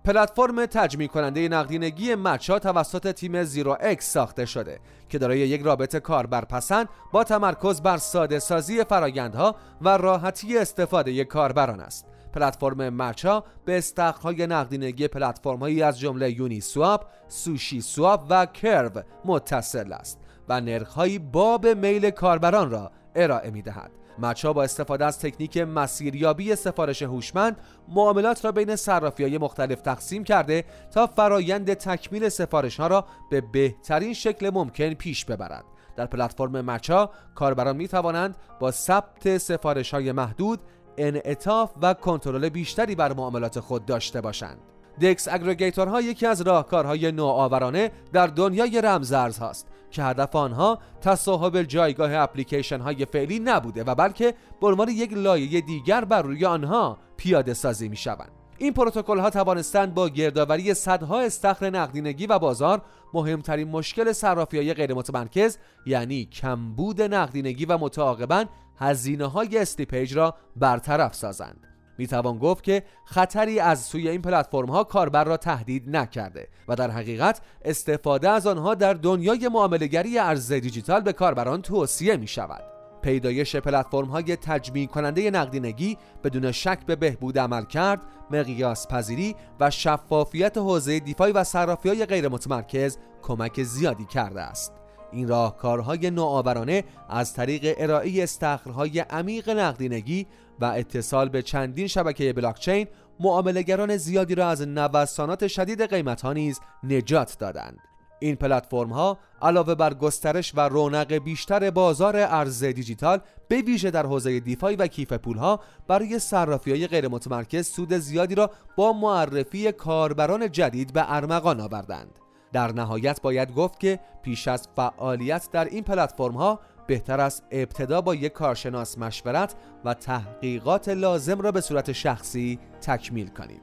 پلتفرم 0.04 0.66
تجمیع 0.66 1.08
کننده 1.08 1.48
نقدینگی 1.48 2.14
مچا 2.14 2.58
توسط 2.58 3.12
تیم 3.12 3.44
زیرو 3.44 3.76
اکس 3.80 4.12
ساخته 4.12 4.46
شده 4.46 4.80
که 5.08 5.18
دارای 5.18 5.38
یک 5.38 5.62
رابطه 5.62 6.00
کاربرپسند 6.00 6.88
با 7.12 7.24
تمرکز 7.24 7.82
بر 7.82 7.96
ساده 7.96 8.38
سازی 8.38 8.84
فرایندها 8.84 9.56
و 9.80 9.88
راحتی 9.88 10.58
استفاده 10.58 11.24
کاربران 11.24 11.80
است. 11.80 12.06
پلتفرم 12.32 12.88
مرچا 12.88 13.44
به 13.64 13.78
استخرهای 13.78 14.46
نقدینگی 14.46 15.08
پلتفرم‌هایی 15.08 15.82
از 15.82 15.98
جمله 15.98 16.30
یونی 16.30 16.60
سواب، 16.60 17.06
سوشی 17.28 17.80
سواب 17.80 18.26
و 18.30 18.46
کرو 18.46 19.02
متصل 19.24 19.92
است 19.92 20.20
و 20.48 20.60
نرخ‌هایی 20.60 21.18
باب 21.18 21.66
میل 21.66 22.10
کاربران 22.10 22.70
را 22.70 22.90
ارائه 23.14 23.50
می‌دهد. 23.50 23.99
مچا 24.18 24.52
با 24.52 24.62
استفاده 24.62 25.04
از 25.04 25.18
تکنیک 25.18 25.58
مسیریابی 25.58 26.56
سفارش 26.56 27.02
هوشمند 27.02 27.56
معاملات 27.88 28.44
را 28.44 28.52
بین 28.52 28.76
صرافی 28.76 29.22
های 29.22 29.38
مختلف 29.38 29.80
تقسیم 29.80 30.24
کرده 30.24 30.64
تا 30.90 31.06
فرایند 31.06 31.74
تکمیل 31.74 32.28
سفارش 32.28 32.80
ها 32.80 32.86
را 32.86 33.04
به 33.30 33.40
بهترین 33.40 34.12
شکل 34.12 34.50
ممکن 34.50 34.94
پیش 34.94 35.24
ببرد. 35.24 35.64
در 35.96 36.06
پلتفرم 36.06 36.60
مچا 36.60 37.10
کاربران 37.34 37.76
می 37.76 37.88
توانند 37.88 38.36
با 38.60 38.70
ثبت 38.70 39.38
سفارش 39.38 39.94
های 39.94 40.12
محدود 40.12 40.60
انعطاف 40.98 41.70
و 41.82 41.94
کنترل 41.94 42.48
بیشتری 42.48 42.94
بر 42.94 43.12
معاملات 43.12 43.60
خود 43.60 43.86
داشته 43.86 44.20
باشند. 44.20 44.58
دکس 45.02 45.28
اگریگیتورها 45.28 46.00
یکی 46.00 46.26
از 46.26 46.40
راهکارهای 46.40 47.12
نوآورانه 47.12 47.90
در 48.12 48.26
دنیای 48.26 48.80
رمزارز 48.80 49.38
هاست 49.38 49.66
که 49.90 50.02
هدف 50.02 50.36
آنها 50.36 50.78
تصاحب 51.00 51.62
جایگاه 51.62 52.14
اپلیکیشن 52.14 52.80
های 52.80 53.04
فعلی 53.04 53.38
نبوده 53.38 53.84
و 53.84 53.94
بلکه 53.94 54.34
به 54.60 54.66
عنوان 54.66 54.88
یک 54.88 55.12
لایه 55.12 55.60
دیگر 55.60 56.04
بر 56.04 56.22
روی 56.22 56.46
آنها 56.46 56.98
پیاده 57.16 57.54
سازی 57.54 57.88
می 57.88 57.96
شوند. 57.96 58.30
این 58.58 58.72
پروتکل 58.72 59.18
ها 59.18 59.30
توانستند 59.30 59.94
با 59.94 60.08
گردآوری 60.08 60.74
صدها 60.74 61.20
استخر 61.20 61.70
نقدینگی 61.70 62.26
و 62.26 62.38
بازار 62.38 62.82
مهمترین 63.14 63.68
مشکل 63.68 64.12
صرافی 64.12 64.56
های 64.56 64.74
غیر 64.74 64.94
متمرکز 64.94 65.58
یعنی 65.86 66.24
کمبود 66.24 67.02
نقدینگی 67.02 67.64
و 67.64 67.78
متعاقبا 67.78 68.44
هزینه 68.76 69.26
های 69.26 69.58
slippage 69.58 70.16
را 70.16 70.34
برطرف 70.56 71.14
سازند. 71.14 71.69
می 72.00 72.06
توان 72.06 72.38
گفت 72.38 72.64
که 72.64 72.82
خطری 73.04 73.60
از 73.60 73.80
سوی 73.80 74.08
این 74.08 74.22
پلتفرم 74.22 74.70
ها 74.70 74.84
کاربر 74.84 75.24
را 75.24 75.36
تهدید 75.36 75.96
نکرده 75.96 76.48
و 76.68 76.74
در 76.74 76.90
حقیقت 76.90 77.40
استفاده 77.64 78.28
از 78.28 78.46
آنها 78.46 78.74
در 78.74 78.94
دنیای 78.94 79.48
معامله‌گری 79.48 80.18
ارز 80.18 80.52
دیجیتال 80.52 81.00
به 81.00 81.12
کاربران 81.12 81.62
توصیه 81.62 82.16
می 82.16 82.26
شود. 82.26 82.62
پیدایش 83.02 83.56
پلتفرم 83.56 84.06
های 84.06 84.36
تجمیع 84.36 84.86
کننده 84.86 85.30
نقدینگی 85.30 85.98
بدون 86.24 86.52
شک 86.52 86.86
به 86.86 86.96
بهبود 86.96 87.38
عمل 87.38 87.64
کرد، 87.64 88.00
مقیاس 88.30 88.88
پذیری 88.88 89.36
و 89.60 89.70
شفافیت 89.70 90.58
حوزه 90.58 91.00
دیفای 91.00 91.32
و 91.32 91.44
صرافی 91.44 91.88
های 91.88 92.06
غیر 92.06 92.28
متمرکز 92.28 92.98
کمک 93.22 93.62
زیادی 93.62 94.04
کرده 94.04 94.40
است. 94.40 94.72
این 95.12 95.28
راهکارهای 95.28 96.10
نوآورانه 96.10 96.84
از 97.08 97.34
طریق 97.34 97.74
ارائه 97.78 98.22
استخرهای 98.22 98.98
عمیق 99.00 99.50
نقدینگی 99.50 100.26
و 100.60 100.64
اتصال 100.64 101.28
به 101.28 101.42
چندین 101.42 101.86
شبکه 101.86 102.32
بلاکچین 102.32 102.86
معاملهگران 103.20 103.96
زیادی 103.96 104.34
را 104.34 104.48
از 104.48 104.62
نوسانات 104.62 105.46
شدید 105.46 105.82
قیمت 105.82 106.20
ها 106.20 106.32
نیز 106.32 106.60
نجات 106.82 107.36
دادند. 107.38 107.78
این 108.20 108.36
پلتفرم 108.36 108.92
ها 108.92 109.18
علاوه 109.42 109.74
بر 109.74 109.94
گسترش 109.94 110.52
و 110.56 110.60
رونق 110.60 111.12
بیشتر 111.12 111.70
بازار 111.70 112.16
ارز 112.16 112.64
دیجیتال 112.64 113.20
به 113.48 113.62
ویژه 113.62 113.90
در 113.90 114.06
حوزه 114.06 114.40
دیفای 114.40 114.76
و 114.76 114.86
کیف 114.86 115.12
پول 115.12 115.36
ها 115.36 115.60
برای 115.88 116.18
صرافی 116.18 116.70
های 116.70 116.86
غیر 116.86 117.08
متمرکز 117.08 117.66
سود 117.68 117.92
زیادی 117.92 118.34
را 118.34 118.50
با 118.76 118.92
معرفی 118.92 119.72
کاربران 119.72 120.52
جدید 120.52 120.92
به 120.92 121.12
ارمغان 121.14 121.60
آوردند. 121.60 122.18
در 122.52 122.72
نهایت 122.72 123.22
باید 123.22 123.54
گفت 123.54 123.80
که 123.80 124.00
پیش 124.22 124.48
از 124.48 124.68
فعالیت 124.76 125.48
در 125.52 125.64
این 125.64 125.84
پلتفرم 125.84 126.34
ها 126.34 126.60
بهتر 126.90 127.20
است 127.20 127.42
ابتدا 127.50 128.00
با 128.00 128.14
یک 128.14 128.32
کارشناس 128.32 128.98
مشورت 128.98 129.54
و 129.84 129.94
تحقیقات 129.94 130.88
لازم 130.88 131.40
را 131.40 131.52
به 131.52 131.60
صورت 131.60 131.92
شخصی 131.92 132.58
تکمیل 132.80 133.28
کنید. 133.28 133.60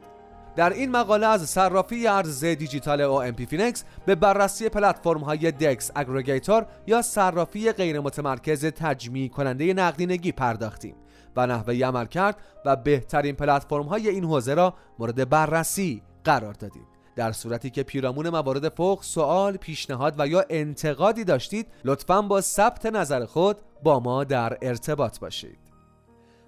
در 0.56 0.74
این 0.74 0.92
مقاله 0.92 1.28
از 1.28 1.50
صرافی 1.50 2.08
ارز 2.08 2.46
دیجیتال 2.46 3.02
OMPFinex 3.02 3.84
به 4.06 4.16
بررسی 4.16 4.70
پلتفرم 4.70 5.20
های 5.20 5.52
DEX 5.52 5.92
aggregator 5.96 6.66
یا 6.88 7.02
صرافی 7.02 7.72
غیر 7.72 8.00
متمرکز 8.00 8.66
تجمیع 8.66 9.30
کننده 9.30 9.74
نقدینگی 9.74 10.32
پرداختیم 10.32 10.96
و 11.36 11.48
نحوه 11.48 11.86
عملکرد 11.86 12.38
و 12.66 12.76
بهترین 12.76 13.36
پلتفرم 13.36 13.86
های 13.86 14.10
این 14.10 14.24
حوزه 14.24 14.54
را 14.54 14.74
مورد 15.00 15.30
بررسی 15.30 16.02
قرار 16.24 16.54
دادیم. 16.54 16.97
در 17.18 17.32
صورتی 17.32 17.70
که 17.70 17.84
پیرامون 17.84 18.30
موارد 18.30 18.70
فوق 18.70 19.04
سوال، 19.04 19.58
پیشنهاد 19.58 20.16
و 20.18 20.28
یا 20.28 20.46
انتقادی 20.50 21.24
داشتید 21.24 21.68
لطفا 21.86 22.22
با 22.22 22.42
ثبت 22.42 22.86
نظر 22.86 23.26
خود 23.26 23.58
با 23.84 24.00
ما 24.00 24.24
در 24.24 24.58
ارتباط 24.62 25.20
باشید. 25.20 25.60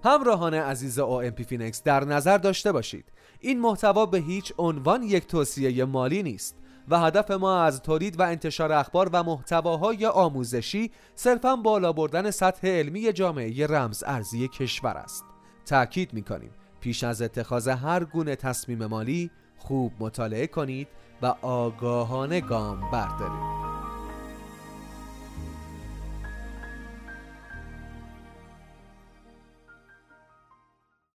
همراهان 0.04 0.54
عزیز 0.54 1.00
OMPFinex 1.36 1.84
در 1.84 2.06
نظر 2.06 2.38
داشته 2.38 2.72
باشید 2.72 3.06
این 3.40 3.60
محتوا 3.60 4.06
به 4.06 4.18
هیچ 4.18 4.54
عنوان 4.58 5.04
یک 5.04 5.28
توصیه 5.28 5.86
مالی 5.86 6.24
نیست 6.24 6.56
و 6.90 7.00
هدف 7.00 7.32
ما 7.32 7.64
از 7.64 7.82
تولید 7.82 8.20
و 8.20 8.24
انتشار 8.24 8.72
اخبار 8.72 9.10
و 9.14 9.24
محتواهای 9.24 10.06
آموزشی 10.06 10.92
صرفا 11.16 11.56
بالا 11.56 11.94
بردن 11.94 12.32
سطح 12.32 12.68
علمی 12.68 13.14
جامعه 13.14 13.68
رمز 13.68 14.04
ارزی 14.08 14.48
کشور 14.48 14.98
است. 14.98 15.26
تأکید 15.66 16.14
می 16.14 16.24
کنیم 16.24 16.52
پیش 16.80 17.04
از 17.04 17.22
اتخاذ 17.22 17.68
هر 17.68 18.04
گونه 18.04 18.36
تصمیم 18.36 18.86
مالی 18.86 19.32
خوب 19.60 19.93
مطالعه 20.00 20.48
کنید 20.48 20.88
و 21.22 21.36
آگاهانه 21.41 22.41
گام 22.41 22.91
بردارید. 22.91 23.79